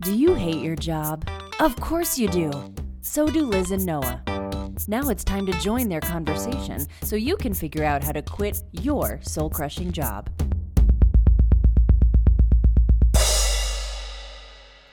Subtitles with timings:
[0.00, 1.28] Do you hate your job?
[1.60, 2.50] Of course you do.
[3.02, 4.22] So do Liz and Noah.
[4.88, 8.62] Now it's time to join their conversation so you can figure out how to quit
[8.72, 10.28] your soul crushing job.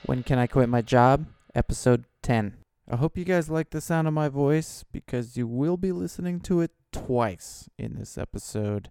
[0.06, 1.26] When Can I Quit My Job?
[1.54, 2.54] Episode 10.
[2.88, 6.40] I hope you guys like the sound of my voice because you will be listening
[6.40, 8.90] to it twice in this episode.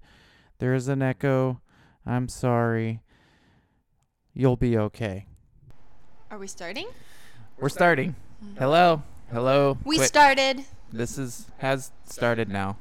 [0.60, 1.62] There is an echo.
[2.06, 3.02] I'm sorry.
[4.34, 5.26] You'll be okay.
[6.32, 6.88] Are we starting?
[7.60, 8.16] We're starting.
[8.44, 8.58] Mm-hmm.
[8.58, 9.04] Hello.
[9.32, 9.78] Hello.
[9.84, 10.08] We Quit.
[10.08, 10.66] started.
[10.92, 12.78] This is has started now.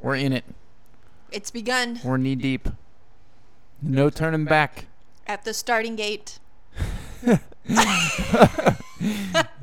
[0.00, 0.44] We're in it.
[1.30, 2.68] It's begun We're knee deep.
[3.82, 4.86] No turning back.
[5.26, 6.38] at the starting gate.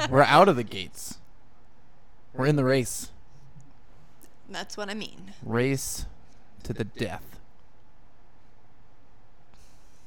[0.10, 1.20] We're out of the gates.
[2.34, 3.12] We're in the race.
[4.50, 5.34] That's what I mean.
[5.44, 6.06] Race
[6.64, 7.24] to the death.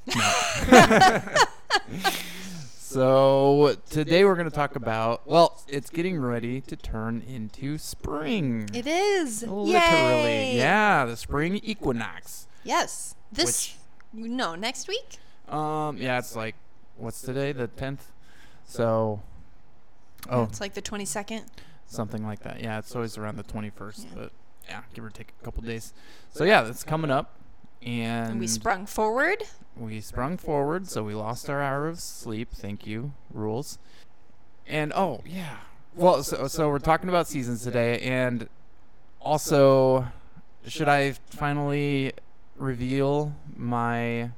[2.78, 8.70] so today we're going to talk about well, it's getting ready to turn into spring.
[8.72, 9.42] It is.
[9.42, 10.56] Literally, Yay.
[10.56, 12.46] yeah, the spring equinox.
[12.64, 13.14] Yes.
[13.30, 13.76] This.
[14.12, 15.18] No, next week.
[15.48, 16.54] Um, yeah, it's like
[16.96, 17.52] what's today?
[17.52, 18.10] The tenth.
[18.64, 19.20] So,
[20.28, 21.44] oh, It's like the twenty second.
[21.88, 22.60] Something like that.
[22.60, 24.14] Yeah, it's always around the twenty first, Yeah.
[24.14, 24.32] but
[24.68, 25.92] yeah, give or take a couple days.
[26.30, 27.34] So yeah, that's coming up,
[27.82, 29.42] and, And we sprung forward.
[29.76, 32.50] we sprung forward, so we lost our hour of sleep.
[32.52, 33.78] Thank you, rules.
[34.66, 35.56] And oh yeah,
[35.96, 38.48] well, so so we're talking about seasons today, and
[39.20, 40.06] also,
[40.66, 42.12] should I finally
[42.56, 44.30] reveal my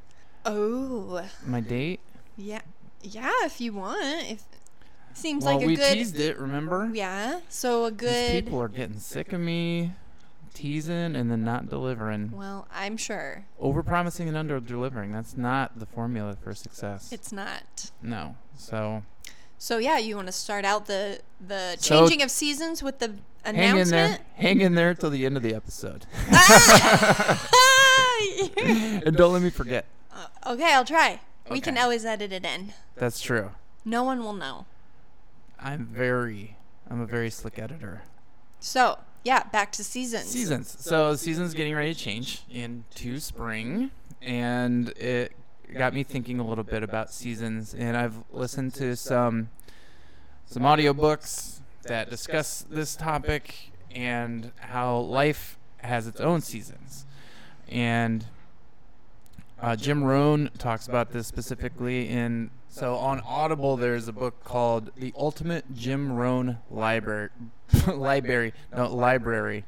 [0.46, 1.22] Oh.
[1.46, 2.00] my date?
[2.36, 2.62] Yeah.
[3.02, 3.30] Yeah.
[3.44, 4.30] If you want.
[4.30, 4.44] If
[5.14, 5.94] seems well, like a we good.
[5.94, 6.38] teased it.
[6.38, 6.90] Remember?
[6.92, 7.40] Yeah.
[7.48, 8.32] So a good.
[8.34, 9.92] These people are getting sick of me
[10.54, 12.32] teasing and then not delivering.
[12.32, 15.12] Well, I'm sure Over promising and under delivering.
[15.12, 17.12] That's not the formula for success.
[17.12, 17.90] it's not.
[18.02, 18.36] no.
[18.56, 19.02] So
[19.58, 23.14] So yeah, you want to start out the the So- changing of seasons with the
[23.44, 23.56] announcement.
[23.56, 24.18] hang in there.
[24.34, 26.06] Hang in there till the end of the episode.
[26.32, 27.48] Ah!
[28.56, 29.86] and don't let me forget.
[30.12, 31.20] Uh, okay, I'll try.
[31.50, 32.72] We can always edit it in.
[32.96, 33.50] That's true.
[33.84, 34.66] No one will know.
[35.62, 36.56] I'm very
[36.88, 38.02] I'm a very slick editor.
[38.58, 40.26] So yeah, back to seasons.
[40.26, 40.76] Seasons.
[40.80, 43.90] So season's getting ready to change into spring,
[44.22, 45.32] and it
[45.76, 47.74] got me thinking a little bit about seasons.
[47.74, 49.50] And I've listened to some
[50.46, 57.04] some audiobooks that discuss this topic and how life has its own seasons.
[57.68, 58.24] And
[59.60, 62.50] uh, Jim Rohn talks about this specifically in.
[62.70, 67.30] So on Audible, there's a book called "The Ultimate Jim Rohn Library."
[67.86, 69.64] library, no library,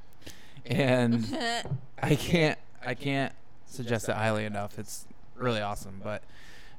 [0.65, 1.37] and
[2.03, 3.33] I can't I can't
[3.67, 4.79] suggest it highly enough.
[4.79, 6.01] It's really awesome.
[6.03, 6.23] But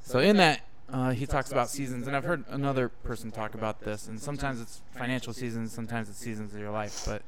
[0.02, 0.62] so in that
[0.92, 4.08] uh, he talks about seasons, and I've heard another person talk about this.
[4.08, 7.04] And sometimes it's financial seasons, sometimes it's seasons of your life.
[7.06, 7.22] But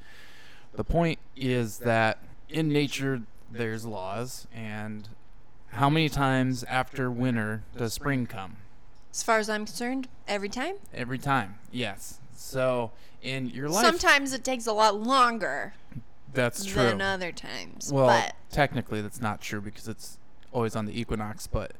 [0.73, 5.09] the point is that in nature there's laws, and
[5.71, 8.57] how many times after winter does spring come?
[9.15, 10.75] As far as I'm concerned, every time.
[10.93, 12.19] Every time, yes.
[12.35, 15.73] So in your life, Sometimes it takes a lot longer
[16.33, 16.83] that's true.
[16.83, 17.93] than other times.
[17.93, 20.17] Well, but technically that's not true because it's
[20.51, 21.71] always on the equinox, but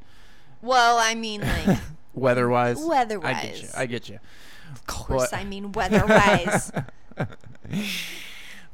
[0.61, 1.77] well, I mean like
[2.13, 3.35] weather-wise, weather-wise.
[3.35, 3.67] I get you.
[3.75, 4.19] I get you.
[4.71, 6.71] of course but- I mean weather-wise.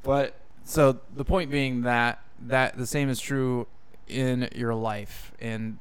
[0.03, 0.35] But
[0.65, 3.67] so the point being that that the same is true
[4.07, 5.77] in your life, and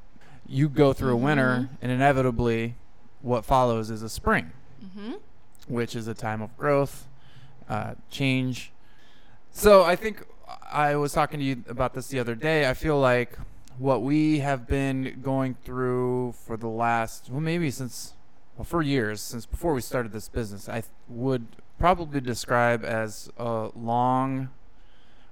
[0.51, 2.75] you go through a winter, and inevitably,
[3.21, 4.51] what follows is a spring,
[4.83, 5.19] mhm.
[5.67, 7.07] which is a time of growth,
[7.69, 8.73] uh, change.
[9.51, 10.25] So I think
[10.69, 12.69] I was talking to you about this the other day.
[12.69, 13.37] I feel like
[13.77, 18.13] what we have been going through for the last, well, maybe since,
[18.57, 21.47] well, for years, since before we started this business, I would
[21.79, 24.49] probably describe as a long,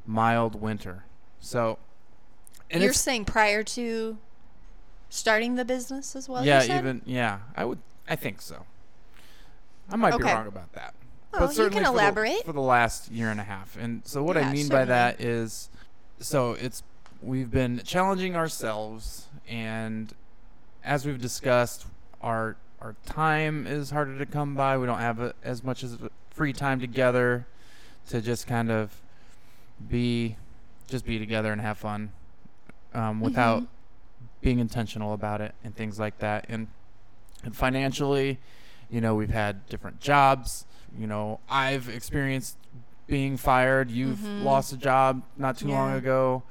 [0.06, 1.04] mild winter.
[1.42, 1.78] So,
[2.72, 4.18] and You're saying prior to
[5.10, 6.44] starting the business as well?
[6.44, 8.66] you yeah, even yeah, I would, I think so.
[9.92, 10.94] I might be wrong about that.
[11.34, 12.44] Oh, you certainly can for the- elaborate.
[12.46, 13.76] for the last year and a half.
[13.78, 15.70] And so what I Yeah, mean by that is
[16.20, 16.84] so it's
[17.22, 20.14] we've been challenging ourselves and
[20.84, 21.86] as we've discussed
[22.22, 24.78] our our time is harder to come by.
[24.78, 25.98] We don't have a, as much as
[26.30, 27.46] free time together
[28.10, 29.02] to just kind of
[29.90, 30.36] be
[30.88, 32.12] just be together and have fun
[32.94, 33.68] um, without Mhm.
[34.42, 36.46] Being intentional about it and things like that.
[36.50, 36.68] And
[37.44, 38.40] and financially,
[38.90, 40.66] you know, we've had different jobs.
[40.98, 42.58] You know, I've experienced
[43.08, 43.90] being fired.
[43.90, 45.98] You've lost a job not too long Mm-hmm.
[46.00, 46.44] Ago.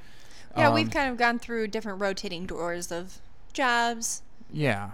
[0.57, 3.19] Yeah, Um, we've kind of gone through different rotating doors of
[3.53, 4.23] jobs.
[4.53, 4.93] Yeah.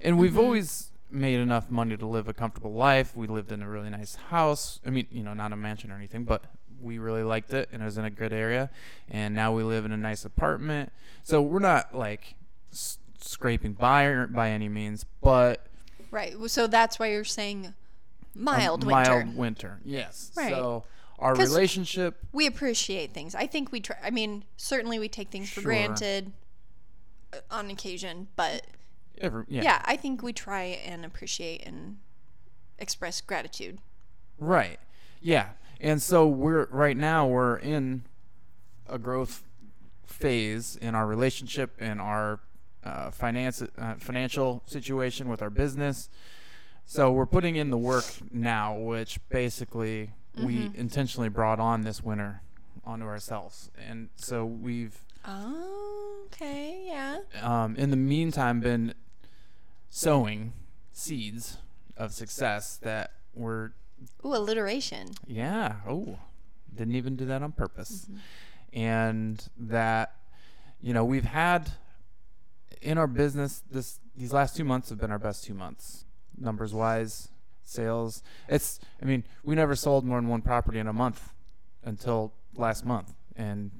[0.00, 0.40] And we've Mm-hmm.
[0.40, 3.14] always made enough money to live a comfortable life.
[3.14, 4.80] We lived in a really nice house.
[4.84, 6.42] I mean, you know, not a mansion or anything, but
[6.84, 8.70] we really liked it and it was in a good area.
[9.10, 10.92] And now we live in a nice apartment.
[11.22, 12.34] So we're not like
[12.72, 15.66] s- scraping by by any means, but
[16.10, 16.34] Right.
[16.46, 17.74] So that's why you're saying
[18.34, 19.10] mild winter.
[19.10, 19.80] Mild winter.
[19.84, 20.30] Yes.
[20.36, 20.50] Right.
[20.50, 20.84] So
[21.18, 23.34] our relationship we appreciate things.
[23.34, 23.96] I think we try.
[24.02, 26.32] I mean, certainly we take things for granted
[27.32, 28.66] uh, on occasion, but
[29.20, 29.62] every, yeah.
[29.62, 29.82] yeah.
[29.84, 31.98] I think we try and appreciate and
[32.78, 33.78] express gratitude.
[34.38, 34.78] Right.
[35.20, 35.50] Yeah.
[35.80, 38.04] And so we're right now we're in
[38.88, 39.42] a growth
[40.04, 42.40] phase in our relationship and our
[42.84, 46.08] uh, finance uh, financial situation with our business.
[46.86, 50.10] So we're putting in the work now, which basically
[50.42, 52.42] we intentionally brought on this winter
[52.84, 57.20] onto ourselves, and so we've Oh, okay, yeah.
[57.40, 58.92] um, in the meantime been
[59.88, 60.52] sowing
[60.92, 61.56] seeds
[61.96, 63.70] of success that we're
[64.24, 65.10] Ooh, alliteration.
[65.26, 65.76] Yeah.
[65.88, 66.18] Oh,
[66.74, 68.06] didn't even do that on purpose.
[68.06, 68.78] Mm-hmm.
[68.78, 70.16] And that,
[70.80, 71.72] you know, we've had
[72.82, 76.04] in our business this these last two months have been our best two months,
[76.38, 77.28] numbers wise,
[77.64, 78.22] sales.
[78.48, 78.78] It's.
[79.02, 81.32] I mean, we never sold more than one property in a month
[81.82, 83.70] until last month, and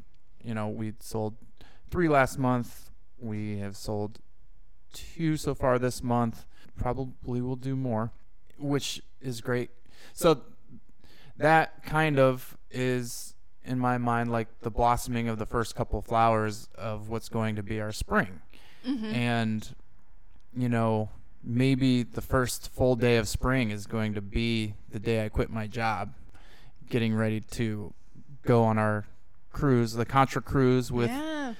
[0.42, 1.36] you know, we sold
[1.90, 2.90] three last month.
[3.18, 4.18] We have sold
[4.92, 6.46] two so far this month.
[6.76, 8.10] Probably will do more,
[8.58, 9.70] which is great.
[10.12, 10.42] So
[11.36, 13.34] that kind of is
[13.64, 17.62] in my mind like the blossoming of the first couple flowers of what's going to
[17.62, 18.40] be our spring.
[18.86, 19.14] Mm-hmm.
[19.14, 19.74] And
[20.56, 21.08] you know,
[21.42, 25.50] maybe the first full day of spring is going to be the day I quit
[25.50, 26.14] my job,
[26.88, 27.92] getting ready to
[28.42, 29.06] go on our
[29.52, 31.54] cruise, the Contra cruise with yeah.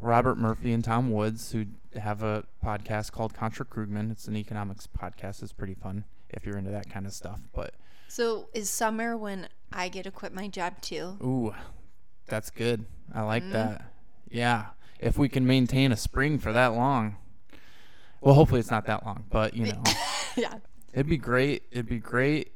[0.00, 1.66] Robert Murphy and Tom Woods, who
[1.98, 4.10] have a podcast called Contra Krugman.
[4.10, 5.42] It's an economics podcast.
[5.42, 7.40] It's pretty fun if you're into that kind of stuff.
[7.52, 7.74] But
[8.08, 11.16] So is summer when I get to quit my job too?
[11.22, 11.54] ooh,
[12.26, 12.86] that's good.
[13.14, 13.52] I like mm-hmm.
[13.52, 13.84] that.
[14.30, 14.66] Yeah,
[14.98, 17.16] if we can maintain a spring for that long.
[18.20, 19.82] Well, hopefully it's not that long, but you know,
[20.36, 20.58] yeah.
[20.92, 21.62] it'd be great.
[21.70, 22.52] It'd be great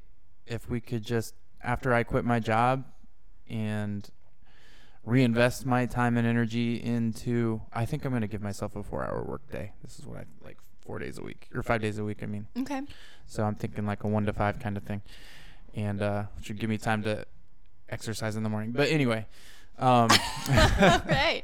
[0.46, 2.84] if we could just after I quit my job
[3.48, 4.08] and
[5.04, 9.24] reinvest my time and energy into I think I'm going to give myself a 4-hour
[9.24, 9.72] work day.
[9.82, 12.26] This is what I like 4 days a week or 5 days a week, I
[12.26, 12.46] mean.
[12.58, 12.82] Okay.
[13.26, 15.02] So I'm thinking like a 1 to 5 kind of thing.
[15.74, 17.24] And uh which would give me time to
[17.88, 18.72] exercise in the morning.
[18.72, 19.26] But anyway,
[19.78, 20.08] um
[20.48, 21.42] right.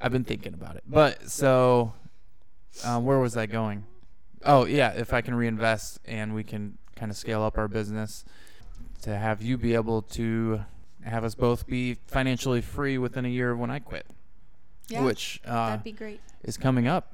[0.00, 0.82] I've been thinking about it.
[0.86, 1.92] But so,
[2.84, 3.84] um, where was I going?
[4.44, 8.24] Oh yeah, if I can reinvest and we can kind of scale up our business
[9.02, 10.62] to have you be able to
[11.04, 14.06] have us both be financially free within a year of when I quit,
[14.88, 15.02] Yeah.
[15.02, 16.20] which uh, That'd be great.
[16.44, 17.12] is coming up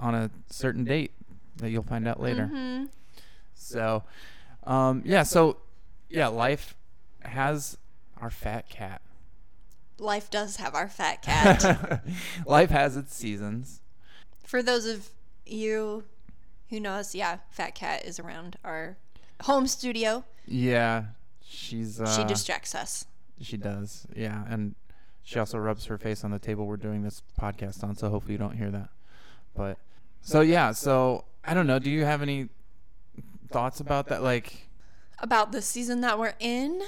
[0.00, 1.12] on a certain date
[1.58, 2.46] that you'll find out later.
[2.46, 2.84] hmm
[3.54, 4.02] So,
[4.64, 5.58] um, yeah, so
[6.08, 6.74] yeah, life
[7.22, 7.76] has
[8.20, 9.00] our fat cat.
[9.98, 12.02] Life does have our fat cat.
[12.46, 13.80] life has its seasons.
[14.44, 15.08] For those of
[15.44, 16.04] you
[16.70, 18.96] who know us, yeah, Fat Cat is around our
[19.42, 20.24] home studio.
[20.46, 21.04] Yeah,
[21.44, 23.06] she's uh, she distracts us.
[23.40, 24.06] she does.
[24.14, 24.74] Yeah, and
[25.22, 28.32] she also rubs her face on the table we're doing this podcast on, so hopefully
[28.34, 28.88] you don't hear that.
[29.54, 29.78] But
[30.22, 31.78] so yeah, so I don't know.
[31.78, 32.48] Do you have any
[33.50, 34.22] thoughts about that?
[34.22, 34.68] Like
[35.20, 36.82] About the season that we're in,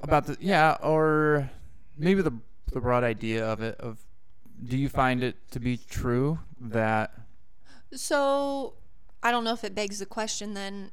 [0.00, 1.50] about the yeah, or
[1.96, 2.34] maybe the
[2.72, 3.76] the broad idea of it.
[3.80, 3.98] Of
[4.64, 7.12] do you find it to be true that
[7.92, 8.74] so
[9.22, 10.90] I don't know if it begs the question then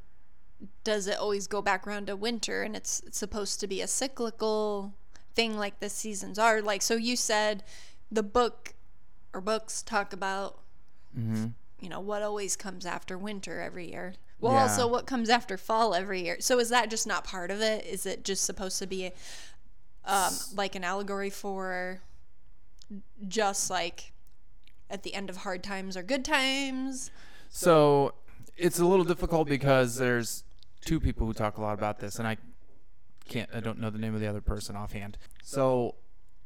[0.84, 3.88] does it always go back around to winter and it's, it's supposed to be a
[3.88, 4.94] cyclical
[5.34, 7.64] thing like the seasons are like so you said
[8.12, 8.74] the book
[9.34, 10.60] or books talk about
[11.18, 11.48] mm-hmm.
[11.80, 14.64] You know what always comes after winter every year well Yeah.
[14.64, 17.86] also what comes after fall every year so is that just not part of it
[17.86, 19.12] is it just supposed to be
[20.06, 22.00] um, like an allegory for
[23.28, 24.12] just like
[24.90, 27.10] at the end of hard times or good times
[27.50, 28.14] So
[28.58, 30.44] it's a little difficult because there's
[30.82, 32.38] two people who talk a lot about this, and I
[33.28, 35.18] can't, I don't know the name of the other person offhand.
[35.44, 35.96] So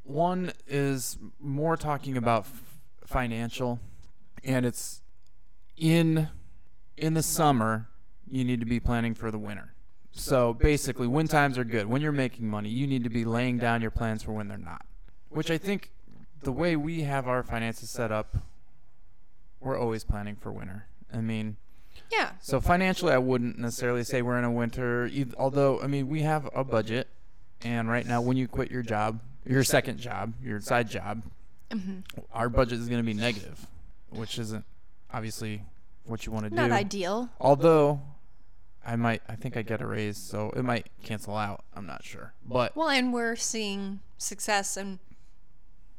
[0.04, 3.80] one is more talking about f- financial,
[4.44, 5.02] and it's
[5.80, 6.30] in
[6.98, 7.88] in the summer
[8.30, 9.74] you need to be planning for the winter.
[10.12, 13.58] So basically, when times are good, when you're making money, you need to be laying
[13.58, 14.86] down your plans for when they're not.
[15.30, 15.92] Which I think
[16.44, 18.36] the way we have our finances set up,
[19.60, 20.86] we're always planning for winter.
[21.14, 21.58] I mean,
[22.12, 25.10] yeah so financially, I wouldn't necessarily say we're in a winter.
[25.38, 27.08] Although, I mean, we have a budget
[27.62, 31.24] And right now, when you quit your job, your second job, your side job,
[31.72, 32.00] Mm-hmm.
[32.34, 33.68] our budget is going to be negative,
[34.10, 34.66] which isn't
[35.14, 35.64] obviously
[36.06, 36.56] what you want to do.
[36.56, 37.30] Not ideal.
[37.40, 38.02] Although,
[38.86, 41.64] I might, I think I get a raise, so it might cancel out.
[41.76, 45.00] I'm not sure, but Well, and we're seeing success in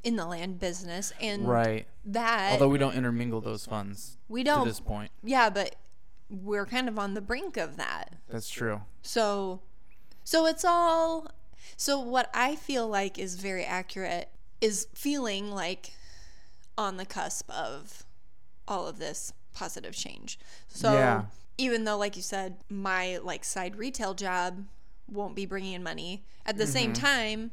[0.02, 1.86] in the land business, and right.
[2.06, 4.66] that Although we don't intermingle those funds we don't.
[4.66, 5.10] this point.
[5.22, 5.76] Yeah, but
[6.30, 8.14] we're kind of on the brink of that.
[8.28, 8.80] That's true.
[9.02, 9.60] So,
[10.24, 11.28] so it's all.
[11.76, 15.92] So what I feel like is very accurate is feeling like
[16.78, 18.04] on the cusp of
[18.70, 20.38] all of this positive change.
[20.68, 21.24] So Yeah.
[21.58, 24.64] even though, like you said, my like side retail job
[25.10, 27.02] won't be bringing in money, at the same Mm-hmm.
[27.04, 27.50] time,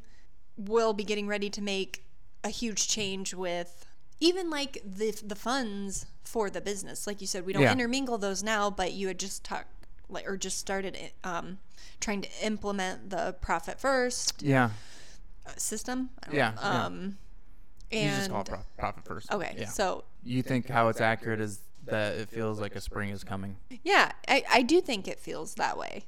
[0.55, 2.03] we'll be getting ready to make
[2.43, 3.85] a huge change with
[4.19, 7.07] even like the the funds for the business.
[7.07, 7.71] Like you said, we don't Yeah.
[7.73, 9.73] intermingle those now, but you had just talked
[10.09, 11.57] like or just started um,
[11.99, 14.69] trying to implement the profit first Yeah.
[15.57, 16.09] system.
[16.31, 16.85] Yeah, yeah.
[17.91, 19.31] Um, You and just call it pro- profit first.
[19.31, 19.65] okay, Yeah.
[19.67, 23.57] so you think how it's accurate is that it feels like a spring is coming.
[23.83, 26.03] Yeah, I, I do think it feels that way.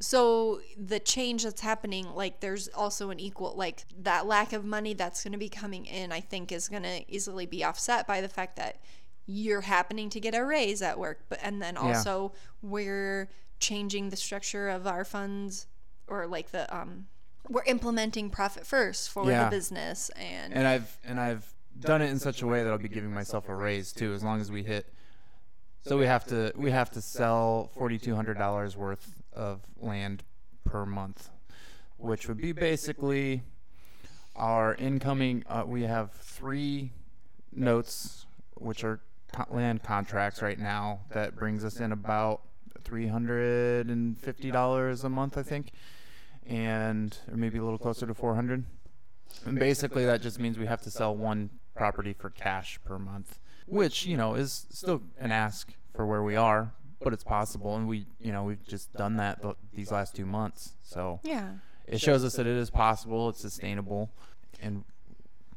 [0.00, 4.94] So the change that's happening, like there's also an equal like that lack of money
[4.94, 6.10] that's going to be coming in.
[6.12, 8.78] I think is going to easily be offset by the fact that
[9.26, 14.16] you're happening to get a raise at work, but and then also we're changing the
[14.16, 15.66] structure of our funds
[16.08, 17.06] or like the um
[17.52, 19.44] we're implementing profit first for Yeah.
[19.44, 22.78] the business and, And I've and I've done it in such a way that I'll
[22.78, 24.86] be giving myself a raise too, as long as we hit.
[25.84, 30.22] So we have to we have to sell forty two hundred dollars worth of land
[30.64, 31.28] per month,
[31.96, 33.42] which would be basically
[34.36, 35.44] our incoming.
[35.48, 36.92] Uh, we have three
[37.52, 39.00] notes, which are
[39.32, 41.00] co- land contracts right now.
[41.10, 42.42] That brings us in about
[42.84, 45.72] three hundred and fifty dollars a month, I think,
[46.46, 48.64] and or maybe a little closer to four hundred.
[49.46, 53.38] And basically, that just means we have to sell one property for cash per month,
[53.66, 57.88] which you know is still an ask for where we are, but it's possible, and
[57.88, 61.50] we you know we've just done that these last two months, so yeah.
[61.86, 64.10] it shows us that it is possible, it's sustainable,
[64.60, 64.84] and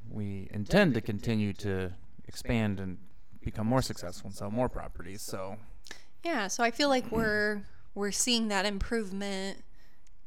[0.10, 1.92] we intend to continue to
[2.28, 2.98] expand and
[3.42, 5.22] become more successful and sell more properties.
[5.22, 5.58] So
[6.24, 7.64] Yeah, so I feel like we're
[7.94, 9.64] we're seeing that improvement,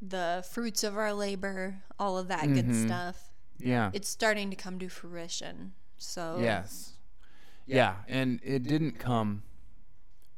[0.01, 2.85] the fruits of our labor, all of that good Mhm.
[2.85, 3.29] stuff.
[3.57, 5.73] yeah, It's starting to come to fruition.
[5.97, 6.93] So Yes.
[7.65, 9.43] Yeah, and it didn't come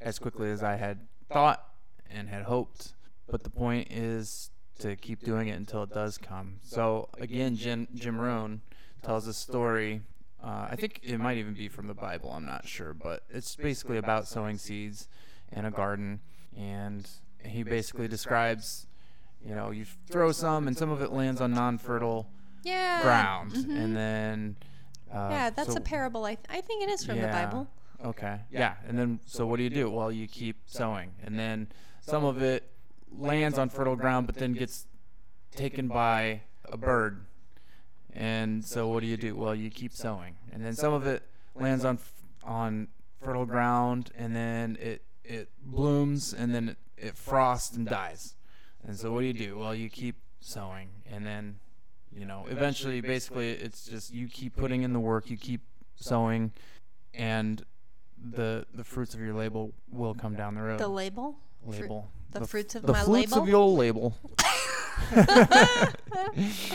[0.01, 1.63] as quickly as I had thought
[2.09, 2.93] and had hoped.
[3.27, 4.49] But the point is
[4.79, 6.59] to keep doing it until it does come.
[6.63, 8.61] So again, Jim, Jim Rohn
[9.03, 10.01] tells a story.
[10.43, 12.31] Uh, I think it might even be from the Bible.
[12.31, 15.07] I'm not sure, but it's basically about sowing seeds
[15.51, 16.19] in a garden,
[16.57, 17.07] and
[17.45, 18.87] he basically describes,
[19.45, 22.27] you know, you throw some, and some of it lands on non-fertile
[22.63, 23.75] yeah, ground, mhm.
[23.83, 24.55] and then
[25.11, 26.25] uh, yeah, that's so- a parable.
[26.25, 27.67] I I think it is from the Bible.
[28.03, 28.39] Okay.
[28.51, 28.75] Yeah.
[28.87, 29.89] And then, so what do you do?
[29.89, 31.67] Well, you keep sowing, and then
[32.01, 32.63] some of it
[33.15, 34.87] lands on fertile ground, but then gets
[35.55, 37.25] taken by a bird.
[38.13, 39.35] And so, what do you do?
[39.35, 41.23] Well, you keep sowing, and then some of it
[41.55, 42.87] lands on f- on
[43.21, 48.35] fertile ground, and then it it blooms, and then it, it frosts and dies.
[48.91, 49.57] And so, what do you do?
[49.57, 51.59] Well, you keep sowing, and then
[52.13, 55.61] you know, eventually, basically, it's just you keep putting in the work, you keep
[55.95, 56.51] sowing,
[57.13, 57.63] and
[58.21, 60.77] the the fruits of your label will come down the road.
[60.77, 62.11] The label, Fru- label.
[62.31, 63.23] the fruits of the my fruits label.
[63.23, 64.17] The fruits of your label.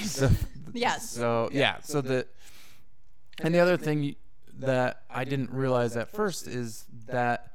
[0.02, 0.30] so,
[0.73, 1.11] Yes.
[1.11, 1.80] So yeah.
[1.82, 2.26] So the
[3.42, 4.16] and the other thing
[4.61, 7.52] that I didn't realize at first is that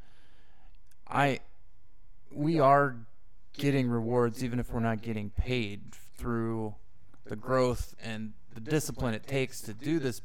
[1.08, 1.40] I
[2.32, 2.96] we are
[3.54, 5.82] getting rewards even if we're not getting paid
[6.18, 6.76] through
[7.26, 10.22] the growth and the discipline it takes to do this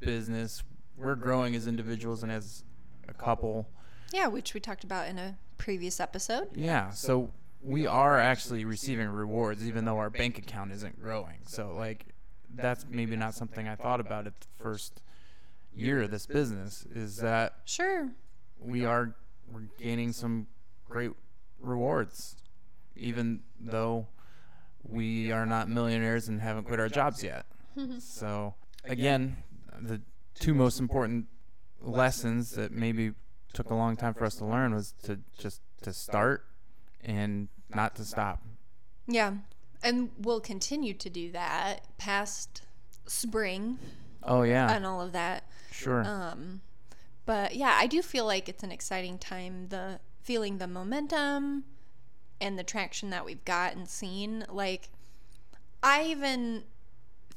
[0.00, 0.62] business.
[0.96, 2.62] We're growing as individuals and as
[3.08, 3.68] a couple.
[4.12, 6.48] Yeah, which we talked about in a previous episode.
[6.54, 7.30] Yeah, so
[7.62, 11.38] we are actually receiving rewards even though our bank account isn't growing.
[11.46, 12.06] So like
[12.54, 15.00] that's maybe not something I thought about at the first
[15.74, 18.10] year of this business is that Sure.
[18.60, 19.14] we are
[19.52, 20.46] we're gaining some
[20.88, 21.10] great
[21.60, 22.36] rewards
[22.96, 24.08] even though
[24.82, 27.46] we are not millionaires and haven't quit our jobs yet.
[27.98, 29.36] so again,
[29.80, 30.00] the
[30.38, 31.26] two most important
[31.80, 33.12] lessons that maybe
[33.52, 36.44] took a long time for us to learn was to just to start
[37.02, 38.42] and not to stop.
[39.06, 39.34] Yeah.
[39.82, 42.62] And we'll continue to do that past
[43.06, 43.78] spring
[44.26, 45.44] Oh yeah, and all of that.
[45.70, 46.02] sure.
[46.04, 46.62] Um,
[47.26, 49.68] but yeah, I do feel like it's an exciting time.
[49.68, 51.64] The feeling the momentum
[52.44, 54.44] and the traction that we've got and seen.
[54.50, 54.90] Like,
[55.82, 56.64] I even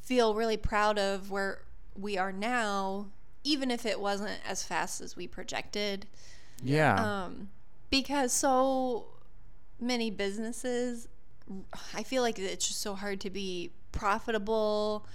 [0.01, 1.61] feel really proud of where
[1.95, 3.07] we are now,
[3.43, 6.07] even if it wasn't as fast as we projected.
[6.61, 7.23] Yeah.
[7.23, 7.49] Um,
[7.89, 9.05] because so
[9.79, 11.07] many businesses,
[11.95, 15.05] I feel like it's just so hard to be profitable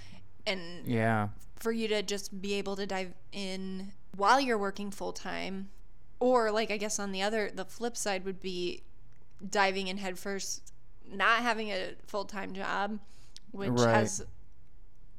[0.47, 1.29] and yeah.
[1.57, 5.69] for you to just be able to dive in while you're working full time.
[6.19, 8.85] Or, like, I guess on the other, the flip side would be
[9.49, 10.73] diving in headfirst,
[11.11, 12.99] not having a full time job,
[13.51, 13.95] which Right.
[13.95, 14.25] has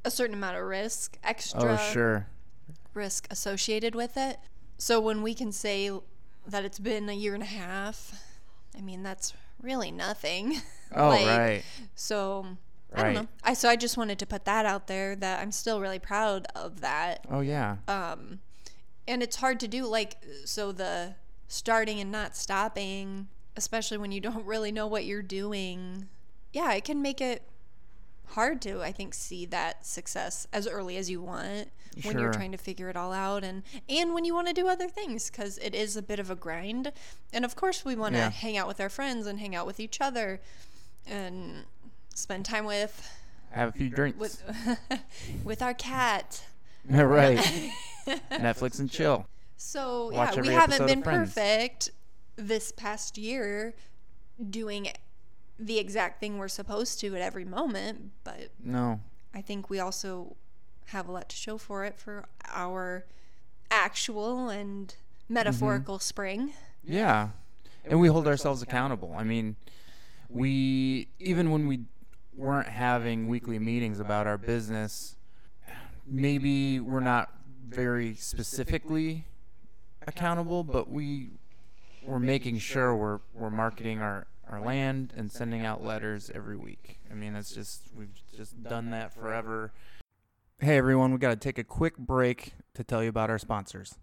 [0.04, 2.26] a certain amount of risk, extra Oh, sure.
[2.94, 4.38] risk associated with it.
[4.78, 5.90] So when we can say
[6.46, 8.22] that it's been a year and a half,
[8.76, 10.60] I mean that's really nothing.
[10.96, 11.62] Oh, Like, right.
[11.96, 12.56] So
[12.94, 13.14] I Right.
[13.14, 13.28] don't know.
[13.42, 16.46] I so I just wanted to put that out there that I'm still really proud
[16.54, 17.24] of that.
[17.28, 17.78] Oh, yeah.
[17.88, 18.40] Um
[19.08, 21.16] and it's hard to do like so the
[21.48, 26.08] starting and not stopping, especially when you don't really know what you're doing.
[26.52, 27.42] Yeah, it can make it
[28.28, 31.68] hard to I think see that success as early as you want
[32.02, 34.66] when you're trying to figure it all out and and when you want to do
[34.66, 36.90] other things cuz it is a bit of a grind.
[37.32, 38.30] And of course we want to Yeah.
[38.30, 40.40] hang out with our friends and hang out with each other
[41.06, 41.64] and
[42.14, 43.08] spend time with
[43.50, 44.18] Have a few drinks.
[44.18, 44.42] with
[45.44, 46.44] with our cat.
[46.88, 47.38] right.
[48.30, 49.26] Netflix and chill.
[49.56, 51.28] So Watch yeah, we haven't episode of been Friends.
[51.34, 51.90] perfect
[52.36, 53.74] this past year
[54.50, 54.88] doing
[55.58, 59.00] the exact thing we're supposed to at every moment, but No.
[59.32, 60.36] I think we also
[60.86, 63.04] have a lot to show for it for our
[63.70, 64.94] actual and
[65.28, 66.02] metaphorical mm-hmm.
[66.02, 66.52] spring.
[66.84, 67.30] Yeah.
[67.84, 69.14] And we hold ourselves accountable.
[69.16, 69.56] I mean,
[70.28, 71.80] we, even when we
[72.36, 75.16] weren't having weekly meetings about our business,
[76.06, 77.30] maybe we're not
[77.68, 79.26] very specifically
[80.06, 81.30] accountable, but we
[82.06, 86.98] we're making sure we're we're marketing our our land and sending out letters every week.
[87.10, 89.72] I mean, that's just we've just done that forever.
[90.58, 93.96] Hey everyone, we got to take a quick break to tell you about our sponsors.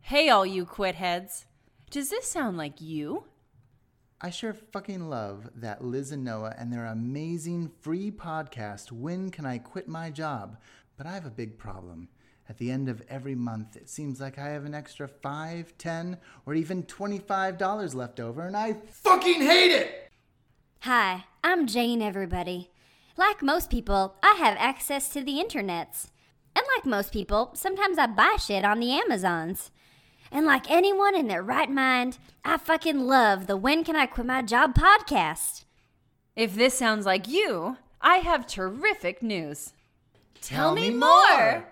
[0.00, 1.46] Hey, all you quit heads.
[1.90, 3.24] Does this sound like you?
[4.20, 9.44] I sure fucking love that Liz and Noah and their amazing free podcast, When Can
[9.44, 10.58] I Quit My Job?
[10.96, 12.08] But I have a big problem.
[12.48, 16.18] At the end of every month, it seems like I have an extra 5, 10,
[16.44, 20.10] or even $25 left over, and I fucking hate it!
[20.80, 22.70] Hi, I'm Jane, everybody.
[23.16, 26.08] Like most people, I have access to the internets.
[26.54, 29.70] And like most people, sometimes I buy shit on the Amazons.
[30.30, 34.26] And like anyone in their right mind, I fucking love the When Can I Quit
[34.26, 35.64] My Job podcast.
[36.36, 39.72] If this sounds like you, I have terrific news.
[40.42, 41.68] Tell me more!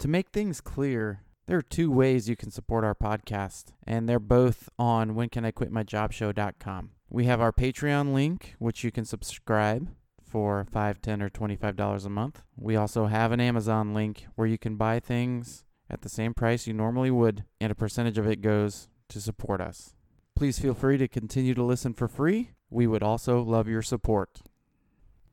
[0.00, 4.18] To make things clear, there are two ways you can support our podcast, and they're
[4.18, 6.90] both on whencaniquitmyjobshow.com.
[7.10, 9.90] We have our Patreon link, which you can subscribe
[10.24, 12.40] for five, ten, or twenty-five dollars a month.
[12.56, 16.66] We also have an Amazon link where you can buy things at the same price
[16.66, 19.94] you normally would, and a percentage of it goes to support us.
[20.34, 22.52] Please feel free to continue to listen for free.
[22.70, 24.40] We would also love your support.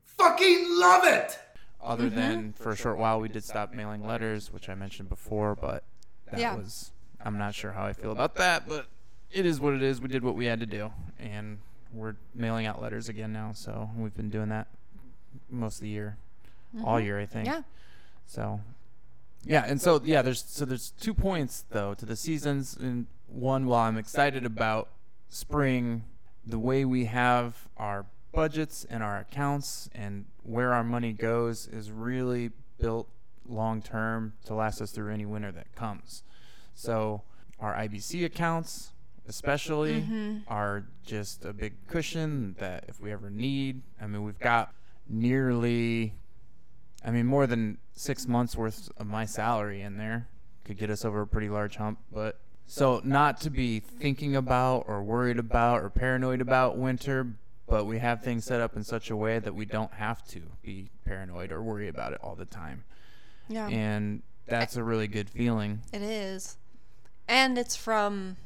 [0.04, 1.38] Fucking love it!
[1.80, 2.16] Other mm-hmm.
[2.16, 5.84] than for a short while, we did stop mailing letters, which I mentioned before, but
[6.30, 6.56] that Yeah.
[6.56, 8.86] was, I'm not sure how I feel about that, but
[9.30, 10.00] it is what it is.
[10.00, 11.58] We did what we had to do, and
[11.92, 14.68] we're mailing out letters again now, so we've been doing that
[15.48, 16.16] most of the year,
[16.84, 17.06] all mm-hmm.
[17.06, 17.46] year, I think.
[17.46, 17.62] Yeah.
[18.26, 18.60] So,
[19.44, 22.76] yeah, and so yeah, there's so there's two points though to the seasons.
[22.78, 24.88] And one, while I'm excited about
[25.28, 26.04] spring,
[26.44, 31.90] the way we have our budgets and our accounts and where our money goes is
[31.90, 33.08] really built
[33.46, 36.22] long term to last us through any winter that comes.
[36.74, 37.22] So
[37.58, 38.92] our IBC accounts,
[39.26, 40.38] especially, mm-hmm.
[40.46, 44.72] are just a big cushion that if we ever need, I mean, we've got
[45.08, 46.14] nearly
[47.04, 50.28] I mean, more than six months worth of my salary in there
[50.64, 51.98] could get us over a pretty large hump.
[52.12, 57.34] But so, not to be thinking about or worried about or paranoid about winter,
[57.68, 60.40] but we have things set up in such a way that we don't have to
[60.62, 62.84] be paranoid or worry about it all the time.
[63.48, 63.68] Yeah.
[63.68, 65.80] And that's a really good feeling.
[65.92, 66.56] It is.
[67.28, 68.36] And it's from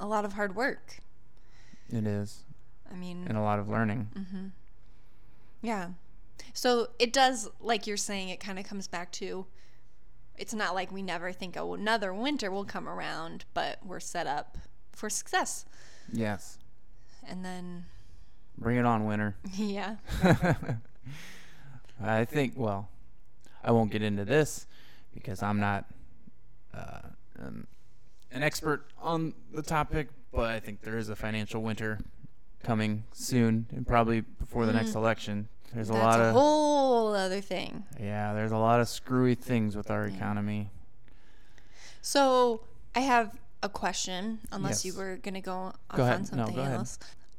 [0.00, 0.98] a lot of hard work.
[1.90, 2.44] It is.
[2.90, 4.08] I mean, And a lot of learning.
[4.14, 4.50] Mhm.
[5.62, 5.90] yeah.
[6.52, 9.46] So it does, like you're saying, it kind of comes back to
[10.36, 14.26] it's not like we never think, oh, another winter will come around, but we're set
[14.26, 14.58] up
[14.92, 15.64] for success.
[16.10, 16.58] Yes.
[17.26, 17.84] And then,
[18.58, 19.34] Bring it on, winter.
[19.56, 19.96] yeah.
[22.02, 22.88] I think, well,
[23.62, 24.66] I won't get into this
[25.14, 25.84] because I'm not
[26.74, 27.00] uh,
[27.40, 27.66] um,
[28.32, 31.98] an expert on the topic, but I think there is a financial winter
[32.62, 35.48] coming soon and probably before the next election.
[35.74, 37.84] There's a That's lot a of whole other thing.
[38.00, 38.32] yeah.
[38.34, 40.70] There's a lot of screwy things with our economy.
[42.02, 42.60] So
[42.94, 46.14] I have a question, unless you were gonna go off Go ahead.
[46.16, 46.88] on No, something go ahead.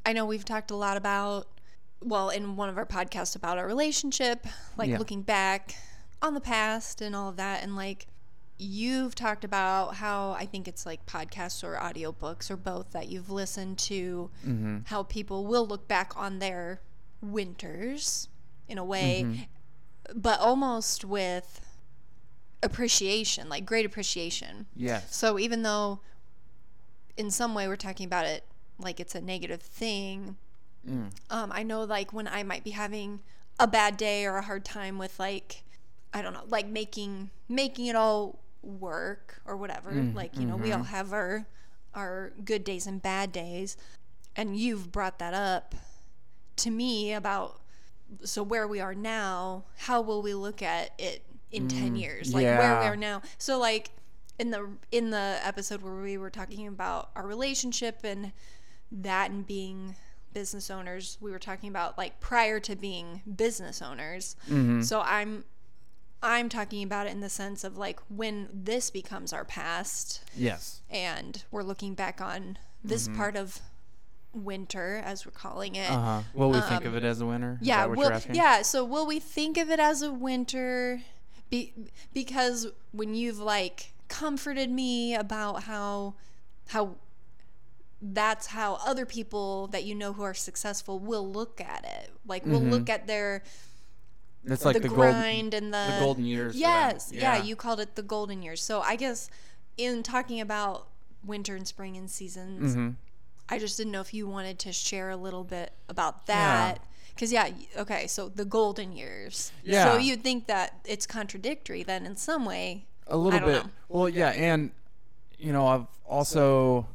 [0.05, 1.47] I know we've talked a lot about,
[2.01, 4.45] well, in one of our podcasts about our relationship,
[4.77, 4.97] like Yeah.
[4.97, 5.75] looking back
[6.21, 8.07] on the past and all of that, and like
[8.57, 13.29] you've talked about how I think it's like podcasts or audiobooks or both that you've
[13.29, 14.77] listened to, Mm-hmm.
[14.85, 16.81] how people will look back on their
[17.21, 18.27] winters
[18.67, 20.19] in a way, Mm-hmm.
[20.21, 21.61] but almost with
[22.61, 24.67] appreciation, like great appreciation.
[24.75, 25.15] Yes.
[25.15, 25.99] So even though
[27.17, 28.43] in some way we're talking about it
[28.83, 30.37] like it's a negative thing,
[30.87, 31.11] Mm.
[31.29, 33.21] um, I know like when I might be having
[33.59, 35.63] a bad day or a hard time with like
[36.13, 39.91] I don't know, like making making it all work or whatever.
[39.91, 40.87] Mm, like, you know, we all mm-hmm.
[40.87, 41.47] have our
[41.95, 43.77] our good days and bad days.
[44.35, 45.75] And you've brought that up
[46.57, 47.59] to me about
[48.23, 52.33] so where we are now, how will we look at it in 10 years?
[52.33, 53.21] Like where we Mm, are now.
[53.37, 53.91] So like
[54.39, 58.31] in the in the episode where we were talking about our relationship and
[59.01, 59.95] that and being
[60.33, 64.35] business owners, we were talking about like prior to being business owners.
[64.49, 64.81] Mm-hmm.
[64.81, 65.43] So I'm
[66.21, 70.81] I'm talking about it in the sense of like when this becomes our past Yes.
[70.89, 73.59] and we're looking back on this part of
[74.33, 75.89] winter as we're calling it.
[75.89, 76.21] Uh huh.
[76.33, 77.59] Will we think of it as a winner?
[77.61, 78.61] Is Um, Yeah, will, yeah.
[78.61, 81.01] So will we think of it as a winter?
[81.49, 81.73] Be,
[82.13, 86.15] because when you've like comforted me about how
[86.69, 86.95] how
[88.03, 92.11] that's how other people that you know who are successful will look at it.
[92.27, 93.43] Like will look at their
[94.45, 96.55] It's like the, the, grind and the the golden years.
[96.55, 97.41] Yes, yeah.
[97.41, 98.61] you called it the golden years.
[98.61, 99.29] So I guess
[99.77, 100.87] in talking about
[101.25, 102.89] winter and spring and seasons, Mm-hmm.
[103.49, 106.35] I just didn't know if you wanted to share a little bit about Yeah.
[106.35, 106.79] that.
[107.13, 109.51] Because yeah, okay, so the golden years.
[109.63, 109.91] Yeah.
[109.91, 112.85] So you'd think that it's contradictory then in some way.
[113.07, 113.63] a little bit.
[113.65, 113.69] know.
[113.89, 114.71] Well, yeah, and
[115.37, 116.87] you know, I've also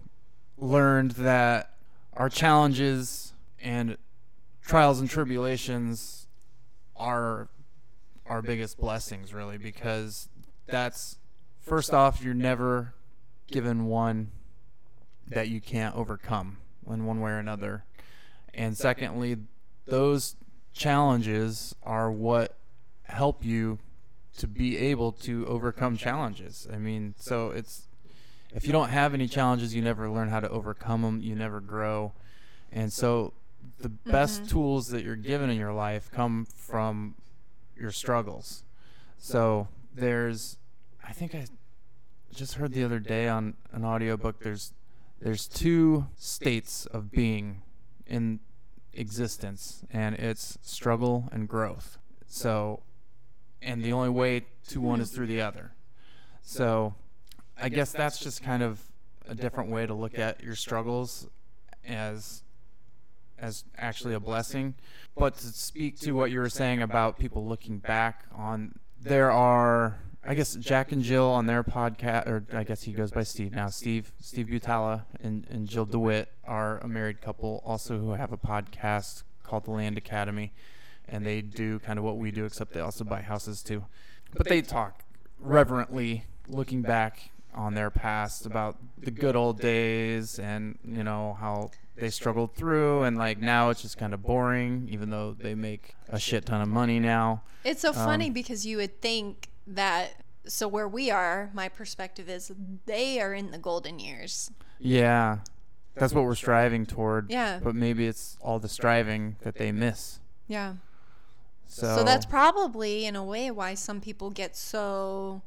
[0.58, 1.74] learned that
[2.14, 3.96] our challenges and
[4.62, 6.26] trials and tribulations
[6.96, 7.48] are
[8.26, 10.28] our biggest blessings, really, because
[10.66, 11.18] that's
[11.60, 12.94] first off, you're never
[13.50, 14.30] given one
[15.26, 16.58] that you can't overcome
[16.90, 17.84] in one way or another,
[18.54, 19.36] and secondly,
[19.86, 20.36] those
[20.72, 22.56] challenges are what
[23.04, 23.78] help you
[24.36, 26.68] to be able to overcome challenges.
[26.72, 27.87] I mean, so it's
[28.54, 31.20] if you don't have any challenges, you never learn how to overcome them.
[31.20, 32.12] You never grow,
[32.72, 33.32] and so
[33.78, 34.50] the best mm-hmm.
[34.50, 37.14] tools that you're given in your life come from
[37.76, 38.64] your struggles.
[39.18, 40.58] So there's,
[41.06, 41.46] I think I
[42.34, 44.40] just heard the other day on an audiobook.
[44.40, 44.72] There's
[45.20, 47.62] there's two states of being
[48.06, 48.40] in
[48.92, 51.98] existence, and it's struggle and growth.
[52.26, 52.82] So
[53.60, 55.72] and the only way to one is through the other.
[56.42, 56.94] So
[57.60, 58.80] I guess that's just kind of
[59.28, 61.28] a different way to look at your struggles
[61.86, 62.42] as
[63.38, 64.74] as actually a blessing.
[65.16, 69.98] But to speak to what you were saying about people looking back on there are
[70.24, 73.52] I guess Jack and Jill on their podcast or I guess he goes by Steve
[73.52, 78.32] now, Steve Steve Butala and, and Jill DeWitt are a married couple also who have
[78.32, 80.52] a podcast called The Land Academy
[81.08, 83.84] and they do kind of what we do, except they also buy houses too.
[84.34, 85.04] But they talk
[85.40, 91.70] reverently, looking back on their past about the good old days and you know how
[91.96, 95.96] they struggled through, and like now it's just kind of boring, even though they make
[96.08, 97.42] a shit ton of money now.
[97.64, 102.28] It's so Um, funny because you would think that so where we are, my perspective
[102.30, 102.52] is
[102.86, 104.50] they are in the golden years.
[104.78, 105.38] Yeah,
[105.96, 107.30] that's what we're striving toward.
[107.30, 107.58] Yeah.
[107.62, 110.20] But maybe it's all the striving that they miss.
[110.46, 110.74] Yeah.
[111.66, 115.42] So, So that's probably in a way why some people get so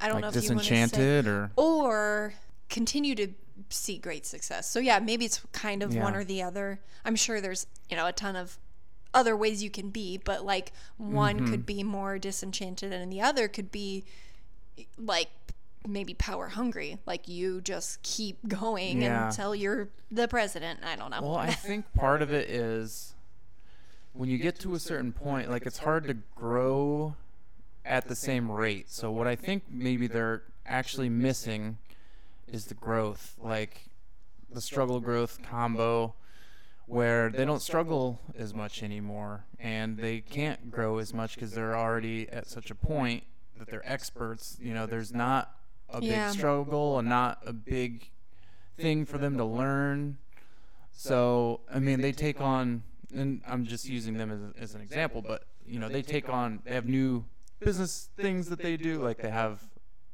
[0.00, 2.34] I don't know like if you want to say or or
[2.68, 3.28] continue to
[3.70, 4.68] see great success.
[4.68, 6.80] So yeah, maybe it's kind of one or the other.
[7.04, 8.58] I'm sure there's, you know, a ton of
[9.14, 11.50] other ways you can be, but like one Mm-hmm.
[11.50, 14.04] could be more disenchanted and the other could be
[14.98, 15.28] like
[15.86, 16.98] maybe power hungry.
[17.06, 19.26] Like you just keep going Yeah.
[19.28, 20.80] until you're the president.
[20.84, 21.20] I don't know.
[21.22, 23.14] Well, I think part of it is
[24.12, 27.14] when you get to a certain point, like it's hard to grow
[27.84, 28.90] at the same rate.
[28.90, 31.78] So what I think maybe they're actually missing
[32.46, 33.88] is the growth, like
[34.50, 36.14] the struggle growth combo
[36.86, 41.76] where they don't struggle as much anymore and they can't grow as much because they're
[41.76, 43.24] already at such a point
[43.58, 44.58] that they're experts.
[44.60, 45.56] You know, there's not
[45.88, 46.30] a big Yeah.
[46.30, 48.10] struggle and not a big
[48.76, 50.18] thing for them to learn.
[50.92, 52.82] So, I mean, they take on
[53.14, 56.60] and I'm just using them as, as an example, but you know, they take on,
[56.64, 57.24] they have new
[57.60, 59.62] business things that they do, like they have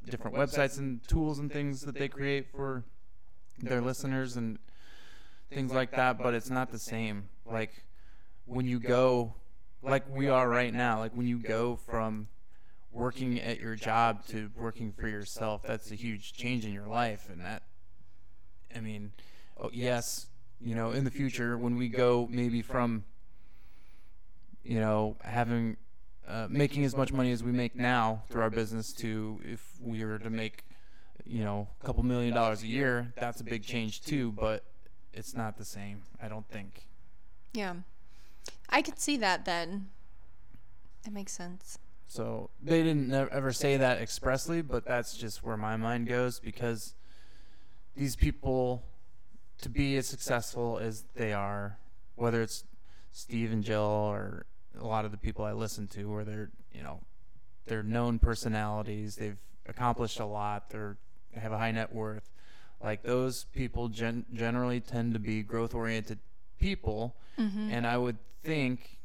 [0.08, 2.84] different websites and tools and things that they create for
[3.58, 4.58] their listeners and
[5.52, 7.28] things like that, but it's not the same.
[7.44, 7.84] Like
[8.46, 9.34] when you go,
[9.82, 12.28] like we are right now, like when you go from
[12.92, 17.28] working at your job to working for yourself, that's a huge change in your life.
[17.30, 17.62] And that,
[18.74, 19.12] I mean,
[19.58, 20.26] oh, yes,
[20.60, 23.04] you know, in the future, when we go maybe from,
[24.62, 25.76] you know, having,
[26.30, 30.04] uh, making as much money as we make now through our business to if we
[30.04, 30.64] were to make,
[31.24, 34.64] you know, a couple million dollars a year, that's a big change too, but
[35.12, 36.86] it's not the same, I don't think.
[37.52, 37.74] Yeah.
[38.68, 39.88] I could see that then.
[41.04, 41.78] That makes sense.
[42.06, 46.94] So they didn't ever say that expressly, but that's just where my mind goes because
[47.96, 48.84] these people,
[49.62, 51.78] to be as successful as they are,
[52.14, 52.64] whether it's
[53.12, 54.46] Steve and Jill or
[54.78, 57.00] a lot of the people I listen to, where they're you know
[57.66, 60.96] they're known personalities, they've accomplished a lot, they're
[61.34, 62.30] they have a high net worth.
[62.82, 66.18] Like those people gen- generally tend to be growth oriented
[66.58, 67.70] people, mm-hmm.
[67.70, 68.98] and I would think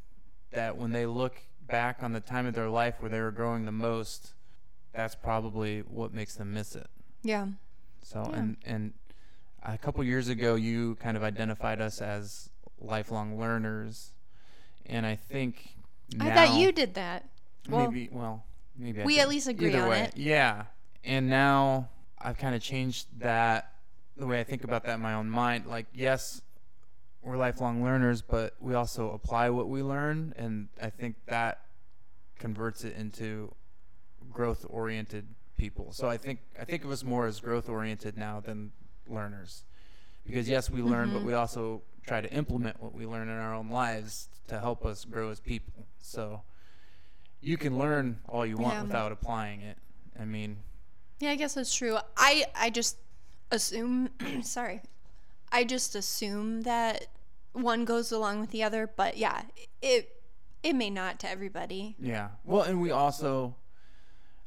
[0.51, 1.35] that when they look
[1.67, 4.33] back on the time of their life where they were growing the most,
[4.93, 6.87] that's probably what makes them miss it.
[7.21, 7.47] Yeah.
[8.01, 8.93] So and and
[9.63, 12.49] a couple years ago, you kind of identified us as
[12.79, 14.11] lifelong learners,
[14.87, 15.75] and I think
[16.19, 17.27] I thought you did that.
[17.69, 18.43] Well, maybe well
[18.77, 19.21] maybe we did.
[19.21, 20.17] at least agree Either on way, it.
[20.17, 20.65] Yeah,
[21.03, 23.71] and now I've kind of changed that
[24.17, 25.65] the way I think about that in my own mind.
[25.67, 26.41] Like yes,
[27.21, 31.61] we're lifelong learners, but we also apply what we learn, and I think that
[32.37, 33.53] converts it into
[34.31, 35.91] growth oriented people.
[35.91, 38.71] So I think I think of us more as growth oriented now than
[39.07, 39.63] learners.
[40.25, 41.17] Because yes, we learn, Mm-hmm.
[41.17, 44.85] but we also try to implement what we learn in our own lives to help
[44.85, 45.85] us grow as people.
[45.99, 46.41] So
[47.41, 48.83] you can learn all you want Yeah.
[48.83, 49.77] without applying it.
[50.19, 50.57] I mean,
[51.19, 51.97] Yeah, I guess that's true.
[52.17, 52.97] I I just
[53.51, 54.09] assume
[54.41, 54.81] sorry.
[55.51, 57.05] I just assume that
[57.53, 59.43] one goes along with the other, but yeah,
[59.81, 60.11] it
[60.63, 61.95] it may not to everybody.
[61.99, 62.29] yeah.
[62.43, 63.55] Well, and we also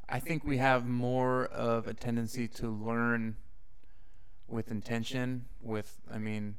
[0.08, 3.36] I think we have more of a tendency to learn
[4.48, 6.56] with intention with I mean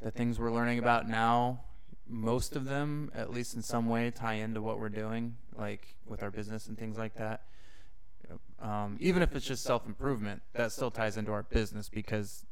[0.00, 1.60] the things we're learning about now
[2.06, 6.22] most of them at least in some way tie into what we're doing like with
[6.22, 7.42] our business and things like that.
[8.60, 12.44] Um, even if it's just self-improvement that still ties into our business because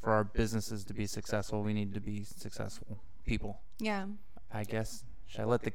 [0.00, 3.60] for our businesses to be successful we need to be successful people.
[3.78, 4.06] Yeah.
[4.52, 5.04] i guess.
[5.26, 5.72] Should i let the,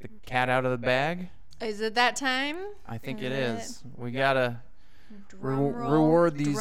[0.00, 1.28] the cat out of the bag?
[1.60, 2.56] Is it that time?
[2.88, 3.82] i think it is.
[3.96, 4.60] We gotta
[5.38, 6.58] Re- reward these-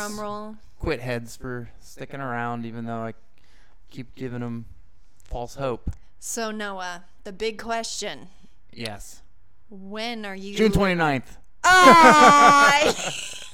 [0.80, 3.14] quit heads for sticking around even though i
[3.92, 4.66] keep giving them
[5.24, 8.28] false hope So Noah, the big question:
[8.74, 9.22] yes
[9.70, 10.56] When are you?
[10.56, 12.84] june 29th Ah!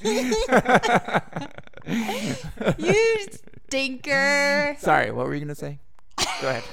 [2.78, 3.26] you
[3.66, 4.76] stinker.
[4.78, 5.78] Sorry, what were you gonna say?
[6.40, 6.64] Go ahead.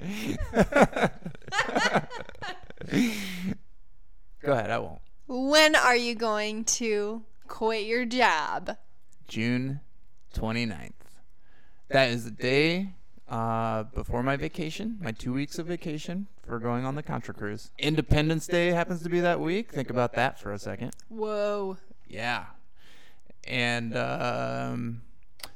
[4.42, 5.00] Go ahead, I won't.
[5.26, 8.76] When are you going to quit your job?
[9.26, 9.80] June
[10.34, 10.92] 29th.
[11.88, 12.90] That is the day
[13.26, 17.70] uh, before my vacation, my two weeks of vacation for going on the Contra Cruise.
[17.78, 19.72] Independence Day happens to be that week.
[19.72, 20.92] Think about that for a second.
[21.08, 21.78] Whoa.
[22.06, 22.44] Yeah.
[23.46, 25.02] And um,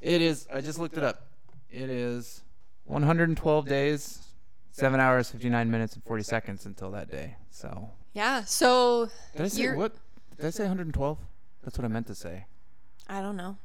[0.01, 1.27] it is, I just looked it up.
[1.69, 2.41] It is
[2.85, 4.23] 112 days,
[4.71, 7.35] 7 hours, 59 minutes, and 40 seconds until that day.
[7.51, 8.43] So, Yeah.
[8.43, 9.93] So did I say what?
[10.37, 11.17] Did I say 112?
[11.63, 12.45] That's what I meant to say.
[13.07, 13.57] I don't know.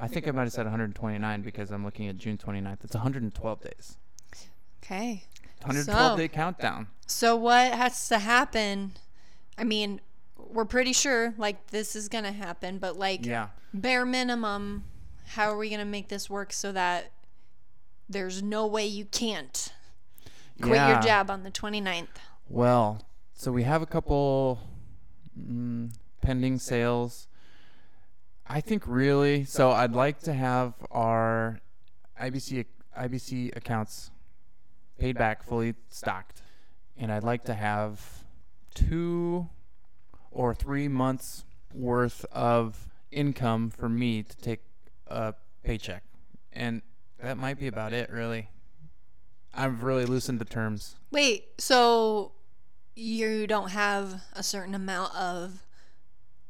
[0.00, 2.84] I think I might have said 129 because I'm looking at June 29th.
[2.84, 3.96] It's 112 days.
[4.82, 5.24] Okay.
[5.62, 6.86] 112 So- day countdown.
[7.06, 8.92] So what has to happen?
[9.56, 10.00] I mean,
[10.36, 13.48] we're pretty sure like this is gonna happen, but like Yeah.
[13.74, 14.84] bare minimum,
[15.26, 17.10] how are we gonna make this work so that
[18.08, 19.72] there's no way you can't
[20.60, 20.92] quit yeah.
[20.92, 22.08] your job on the 29th?
[22.48, 23.02] Well,
[23.38, 24.58] so we have a couple
[25.40, 27.28] mm, pending sales.
[28.44, 31.60] I think really, so I'd like to have our
[32.20, 32.66] IBC
[32.98, 34.10] IBC accounts
[34.98, 36.42] paid back, fully stocked,
[36.96, 38.24] and I'd like to have
[38.74, 39.48] two
[40.32, 44.62] or three months worth of income for me to take
[45.06, 46.02] a paycheck,
[46.52, 46.82] and
[47.22, 48.48] that might be about it, really.
[49.54, 50.96] I've really loosened the terms.
[51.12, 52.32] Wait, so
[52.98, 55.62] you don't have a certain amount of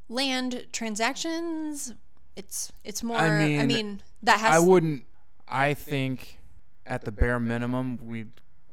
[0.09, 1.95] land transactions?
[2.37, 3.19] It's it's more.
[3.19, 4.55] I mean, mean, that has.
[4.55, 5.05] I wouldn't.
[5.49, 6.39] I think
[6.87, 8.27] at the bare minimum, we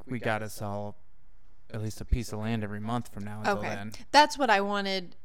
[0.07, 0.95] we gotta sell
[1.73, 3.69] at least a piece of land every month from now until Okay.
[3.69, 3.91] then.
[4.11, 5.15] That's what I wanted.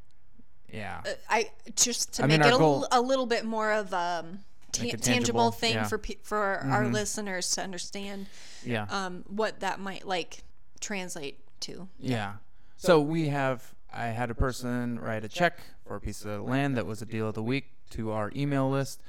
[0.72, 1.02] Yeah.
[1.04, 3.72] uh, I just to I mean, make it a, goal- l- a little bit more
[3.72, 4.24] of a
[4.72, 5.84] ta- Make tangible, tangible, thing yeah.
[5.88, 6.92] for pe- for our Mhm.
[6.94, 8.26] listeners to understand
[8.64, 8.86] Yeah.
[8.88, 10.42] um, what that might like
[10.80, 11.88] translate to.
[11.98, 12.34] Yeah.
[12.76, 16.76] So we have I had a person write a check for a piece of land
[16.76, 19.02] that was a deal of the week to our email list.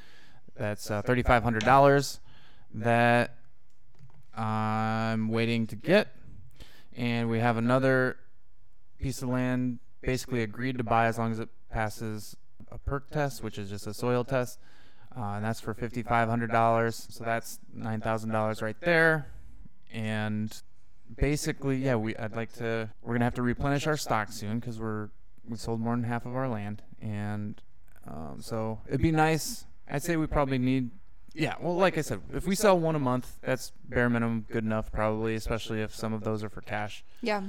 [0.55, 2.19] That's uh, thirty five hundred dollars
[2.73, 3.37] that
[4.35, 6.15] I'm waiting to get,
[6.95, 8.17] and we have another
[8.99, 12.35] piece of land basically agreed to buy as long as it passes
[12.71, 14.59] a perc test, which is just a soil test,
[15.15, 17.07] uh, and that's for fifty five hundred dollars.
[17.09, 19.27] So that's nine thousand dollars right there,
[19.91, 20.61] and
[21.17, 22.89] basically, yeah, we I'd like to.
[23.01, 25.09] We're gonna have to replenish our stock soon because we're
[25.47, 27.61] we sold more than half of our land, and
[28.07, 29.65] um, so it'd be nice.
[29.89, 30.91] I'd say we probably need.
[31.33, 34.65] Yeah, well, like I said, if we sell one a month, that's bare minimum good
[34.65, 37.05] enough, probably, especially if some of those are for cash.
[37.21, 37.41] Yeah.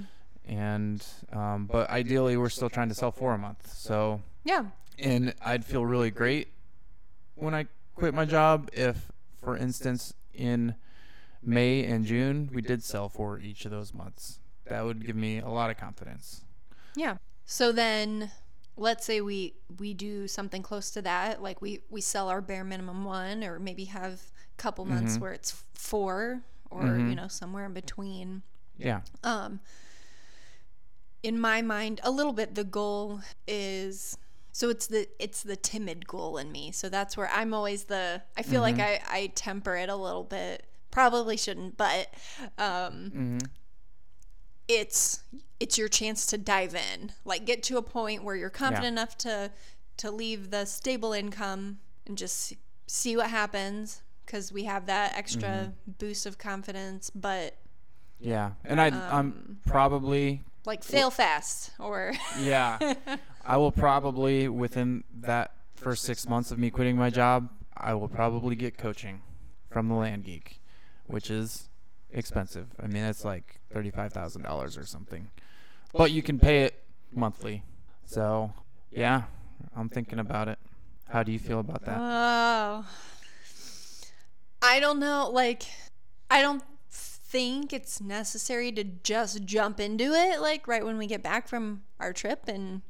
[0.46, 3.72] And um, but ideally, we're still trying to sell four a month.
[3.74, 4.66] So Yeah.
[4.98, 6.48] and I'd feel really great
[7.34, 9.10] when I quit my job if,
[9.42, 10.74] for instance, in
[11.42, 14.38] May and June we did sell for each of those months.
[14.66, 16.44] That would give me a lot of confidence.
[16.94, 17.16] Yeah.
[17.44, 18.30] So then
[18.76, 22.64] let's say we we do something close to that like we we sell our bare
[22.64, 25.22] minimum one or maybe have a couple months mm-hmm.
[25.22, 27.10] where it's four or mm-hmm.
[27.10, 28.42] you know somewhere in between
[28.78, 29.00] Yeah.
[29.22, 29.60] um
[31.22, 34.16] in my mind a little bit the goal is
[34.52, 38.22] so it's the it's the timid goal in me so that's where i'm always the
[38.36, 39.04] i feel like mm-hmm.
[39.12, 42.12] i i temper it a little bit probably shouldn't but
[42.58, 43.38] um Mm-hmm.
[44.68, 45.22] it's
[45.58, 49.16] it's your chance to dive in like get to a point where you're confident enough
[49.18, 49.50] to
[49.96, 55.16] to leave the stable income and just see, see what happens because we have that
[55.16, 55.90] extra Mm-hmm.
[55.98, 57.56] boost of confidence but
[58.20, 58.52] Yeah.
[58.64, 62.94] And I I'm probably like fail fast or yeah.
[63.44, 68.08] I will probably within that first 6 months of me quitting my job, I will
[68.08, 69.20] probably get coaching
[69.70, 70.60] from the Land Geek,
[71.06, 71.68] which is
[72.10, 72.66] expensive.
[72.82, 75.30] I mean, it's like $35,000 or something.
[75.92, 77.62] But you can pay it monthly.
[78.04, 78.52] So,
[78.90, 79.22] yeah,
[79.76, 80.58] I'm thinking about it.
[81.08, 81.98] How do you feel about that?
[81.98, 82.86] Oh.
[84.62, 85.28] I don't know.
[85.30, 85.64] Like,
[86.30, 91.22] I don't think it's necessary to just jump into it, like, right when we get
[91.22, 92.44] back from our trip.
[92.48, 92.82] And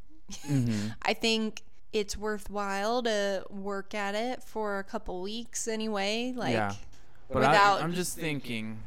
[0.48, 0.88] Mm-hmm.
[1.03, 6.33] I think it's worthwhile to work at it for a couple weeks anyway.
[6.35, 6.75] Like, yeah.
[7.33, 7.81] But without.
[7.81, 8.81] I, I'm just thinking,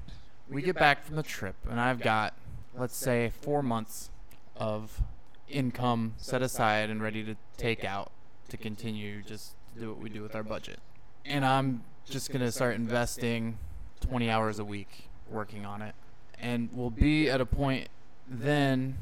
[0.49, 2.34] we get back from the trip, and I've got,
[2.77, 4.10] let's say, four months
[4.55, 5.01] of
[5.49, 8.12] income set aside and ready to take out
[8.49, 10.79] to continue just to do what we do with our budget.
[11.25, 13.58] And I'm just going to start investing
[14.01, 15.95] 20 hours a week working on it.
[16.39, 17.89] And we'll be at a point
[18.27, 18.97] then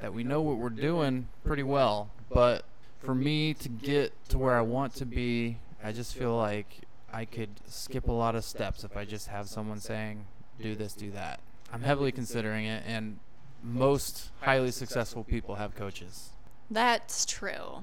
[0.00, 2.10] that we know what we're doing pretty well.
[2.30, 2.64] But
[2.98, 6.80] for me to get to where I want to be, I just feel like
[7.12, 10.24] I could skip a lot of steps if I just have someone saying,
[10.60, 11.40] do this, do that.
[11.72, 13.18] I'm heavily considering it, and
[13.62, 16.30] most highly successful people have coaches.
[16.70, 17.82] That's true.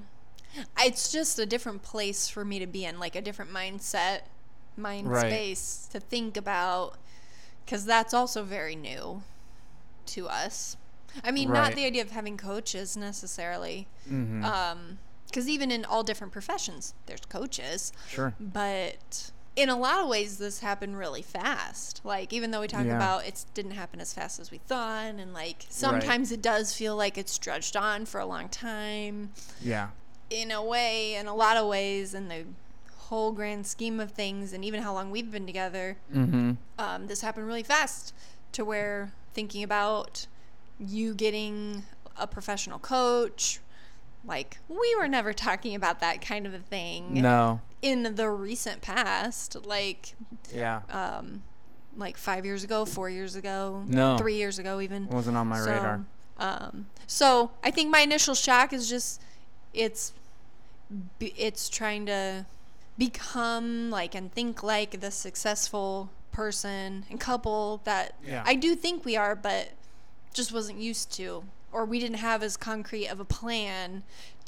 [0.80, 4.20] It's just a different place for me to be in, like a different mindset,
[4.76, 5.30] mind Right.
[5.30, 6.94] space to think about,
[7.64, 9.22] because that's also very new
[10.06, 10.76] to us.
[11.24, 14.44] I mean, not the idea of having coaches necessarily, Mm-hmm.
[14.44, 14.98] um,
[15.36, 18.32] because even in all different professions, there's coaches, sure.
[18.40, 22.00] but in a lot of ways, this happened really fast.
[22.04, 22.96] Like, even though we talk Yeah.
[22.96, 26.96] about it didn't happen as fast as we thought, and like sometimes it does feel
[26.96, 29.88] like it's drudged on for a long time Yeah.
[30.30, 32.44] in a way, in a lot of ways, in the
[33.08, 36.52] whole grand scheme of things, and even how long we've been together, Mm-hmm.
[36.78, 38.14] um, this happened really fast
[38.52, 40.26] to where thinking about
[40.80, 41.84] you getting
[42.18, 43.60] a professional coach,
[44.26, 47.60] like we were never talking about that kind of a thing No.
[47.82, 50.14] in the recent past, like
[50.52, 50.80] Yeah.
[50.90, 51.42] um,
[51.96, 54.18] like five years ago, four years ago, No.
[54.18, 55.06] three years ago, even.
[55.08, 56.04] Wasn't on my so, radar.
[56.38, 59.22] Um, so I think my initial shock is just
[59.72, 60.12] it's
[61.20, 62.46] it's trying to
[62.98, 68.42] become like and think like the successful person and couple that Yeah.
[68.46, 69.70] I do think we are, but
[70.34, 74.02] just wasn't used to, or we didn't have as concrete of a plan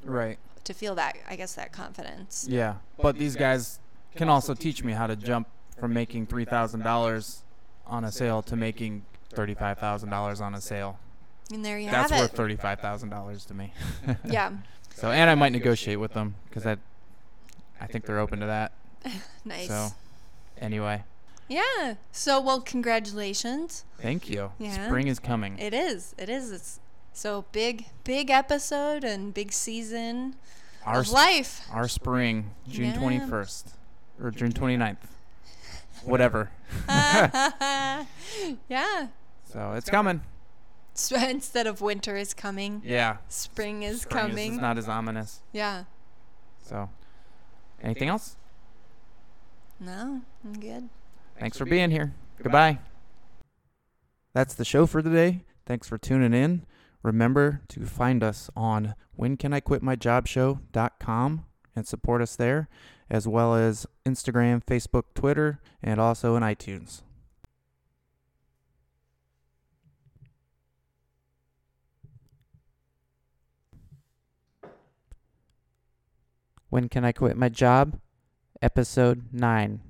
[0.04, 0.38] Right.
[0.64, 2.46] to feel that I guess that confidence.
[2.48, 2.76] Yeah.
[3.00, 3.80] But these guys
[4.16, 5.48] can also teach me how to jump
[5.78, 7.42] from making three thousand dollars
[7.86, 10.98] on a sale to making thirty-five thousand dollars on a sale.
[11.52, 13.72] And there you That's have worth thirty-five thousand dollars to me.
[14.24, 14.52] Yeah,
[14.94, 16.76] So, and I might negotiate with them because I,
[17.80, 18.72] I think they're open to that.
[19.44, 19.68] nice.
[19.68, 19.88] So,
[20.60, 21.04] anyway,
[21.48, 21.94] Yeah.
[22.12, 23.84] So, well, congratulations.
[24.00, 24.52] Thank you.
[24.58, 24.86] Yeah.
[24.86, 25.58] Spring is coming.
[25.58, 26.14] It is.
[26.18, 26.50] It is.
[26.50, 26.80] It's
[27.18, 30.36] so big, big episode and big season
[30.86, 31.66] Our of s- life.
[31.72, 32.96] our spring, June Yeah.
[33.00, 33.72] 21st
[34.22, 34.98] or June 29th.
[36.04, 36.50] Whatever.
[38.68, 39.08] yeah.
[39.52, 40.22] So it's coming.
[40.94, 43.16] So instead of winter is coming, Yeah.
[43.28, 44.52] spring is Spring coming.
[44.54, 45.40] Is not as ominous.
[45.52, 45.84] yeah.
[46.64, 46.90] So,
[47.82, 48.36] anything else?
[49.80, 50.88] No, I'm good.
[51.40, 52.12] Thanks for being here.
[52.42, 52.78] Goodbye.
[54.34, 55.44] That's the show for today.
[55.64, 56.66] Thanks for tuning in.
[57.02, 61.44] Remember to find us on whencaniquitmyjobshow.com
[61.76, 62.68] and support us there,
[63.08, 67.02] as well as Instagram, Facebook, Twitter, and also in iTunes.
[76.70, 78.00] When Can I Quit My Job?
[78.60, 79.87] Episode 9.